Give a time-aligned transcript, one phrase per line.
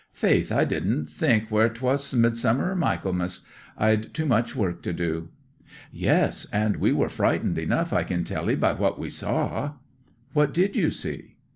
[0.15, 3.43] Faith I didn't think whe'r 'twas Midsummer or Michaelmas;
[3.77, 5.29] I'd too much work to do."
[5.91, 6.47] '"Yes.
[6.51, 9.73] And we were frightened enough, I can tell 'ee, by what we saw."
[10.33, 11.35] '"What did ye see?"